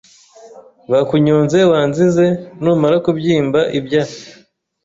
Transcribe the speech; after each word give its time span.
Bakunyonze 0.91 1.59
wanzize 1.71 2.25
Numara 2.63 2.95
kubyimba 3.05 3.59
ibya 3.77 4.03